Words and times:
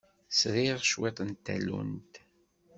Sriɣ 0.39 0.77
cwiṭ 0.89 1.17
n 1.29 1.31
tallunt. 1.45 2.13